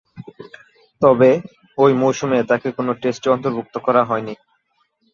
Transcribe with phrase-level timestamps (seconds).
[1.01, 1.29] তবে,
[1.77, 4.33] ঐ মৌসুমে তাকে কোন টেস্টে অন্তর্ভুক্ত করা হয়নি।